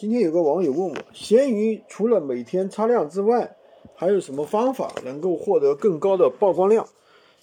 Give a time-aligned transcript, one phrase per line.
[0.00, 3.54] 今天有个网友问我，闲鱼除了每天擦亮之外，
[3.94, 6.88] 还有什么方法能够获得更高的曝光量？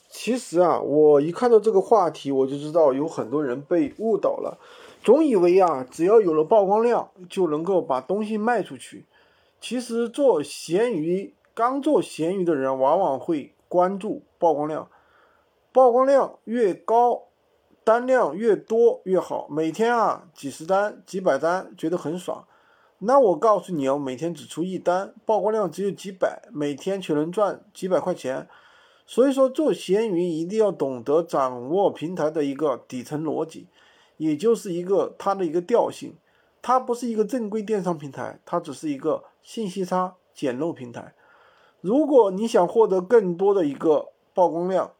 [0.10, 4.57] 其实啊，我一看到这个话题，我就知道有很多人被误导了，
[5.04, 9.05] 总以为啊，只要有了曝光量，就能够把东西卖出去。
[9.62, 14.89] 其实做闲鱼，刚做闲鱼的人往往会关注曝光量，
[15.71, 17.26] 曝光量越高。
[17.88, 22.45] 单量越多越好，每天啊几十单、几百单，觉得很爽。
[22.97, 28.50] 那我告诉你哦，每天只出一单，曝光量只有几百，每天却能赚几百块钱。
[29.05, 33.69] 所以说，做闲鱼一定要懂得掌握平台的一个底层逻辑，
[34.17, 36.17] 也就是一个它的一个调性。
[36.61, 41.16] 它不是一个正规电商平台，它只是一个信息差简陋平台。
[41.80, 44.92] 如果你想获得更多的一个曝光量，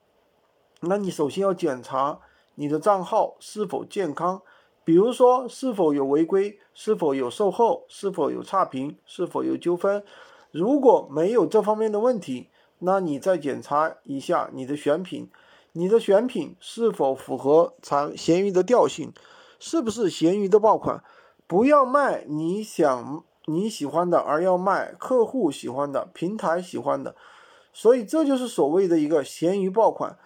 [0.80, 2.22] 那你首先要检查。
[2.60, 4.42] 你的账号是否健康？
[4.84, 10.04] 比如说是否有违规，是否有售后，是否有差评，是否有纠纷？
[10.50, 15.30] 如果没有这方面的问题，那你再检查一下你的选品，
[15.74, 19.14] 你的选品是否符合长闲鱼的调性，
[19.60, 21.04] 是不是闲鱼的爆款？
[21.46, 27.16] 不要卖你想你喜欢的，而要卖客户喜欢的，平台喜欢的。
[27.72, 30.18] 所以这就是所谓的一个闲鱼爆款。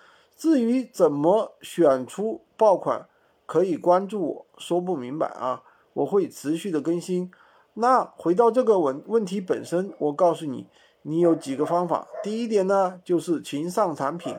[0.42, 3.08] 至于怎么选出爆款，
[3.45, 5.61] 可以关注我，说不明白啊，
[5.94, 7.30] 我会持续的更新。
[7.75, 10.66] 那回到这个问问题本身，我告诉你，
[11.03, 12.08] 你有几个方法。
[12.23, 14.36] 第一点呢，就是勤上产品。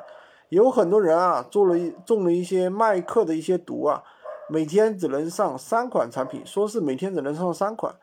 [0.49, 4.03] 有很多人啊，做了一中了一些卖课的一些毒啊，
[4.49, 7.95] 每天只能上三款产品，说是每天只能上三款。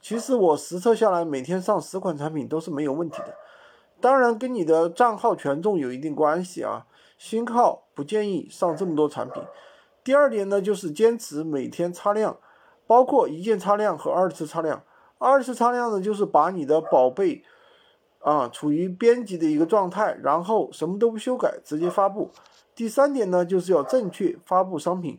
[0.00, 3.32] 其实我实测下来，每天上十款产品都是没有问题的。
[4.06, 6.86] 当然，跟你的账号权重有一定关系啊。
[7.18, 9.42] 新号不建议上这么多产品。
[10.04, 12.36] 第二点呢，就是坚持每天擦亮，
[12.86, 14.84] 包括一键擦亮和二次擦亮。
[15.18, 17.42] 二次擦亮呢，就是把你的宝贝
[18.20, 22.30] 啊处于编辑的一个状态，然后什么都不修改，直接发布。
[22.76, 25.18] 第三点呢，就是要正确发布商品，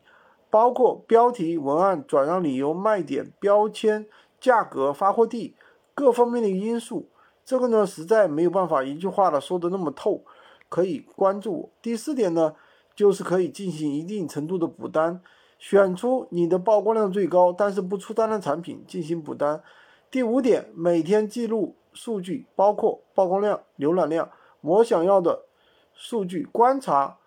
[0.49, 4.07] 包括标题、文案、转让理由、卖点、标签、
[4.39, 5.57] 价格、发货地
[5.93, 7.09] 各方面的因素。
[7.47, 10.21] 这个呢，实在没有办法一句话的说的那么透。
[10.67, 12.53] 可以关注我第四点呢，
[12.93, 15.21] 就是可以进行一定程度的补单，
[15.57, 19.63] 选出你的曝光量最高但是不出单的产品进行补单。
[20.11, 25.45] 第五点，每天记录数据，包括曝光量、浏览量，我想要的
[25.93, 26.43] 数据。
[26.51, 27.17] 观察，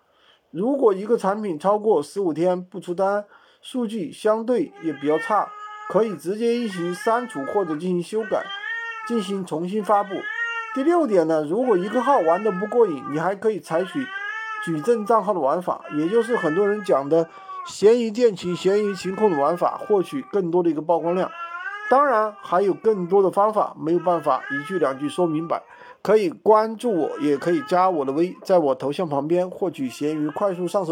[0.51, 3.25] 如果一个产品超过十五天不出单，
[3.59, 5.51] 数据相对也比较差，
[5.89, 8.45] 可以直接进行删除或者进行修改，
[9.07, 10.15] 进行重新发布。
[10.73, 14.05] 第六点呢，如果一个号玩的不过瘾，你还可以采取
[14.63, 17.27] 矩阵账号的玩法，也就是很多人讲的
[17.65, 21.29] 闲鱼电情、闲鱼情控的玩法，获取更多的一个曝光量。
[21.89, 25.61] 当然还有更多的方法，没有办法一句两句说明白。
[26.01, 30.89] 可以关注我，也可以加我的微，在我头像旁边获取闲鱼快速上手。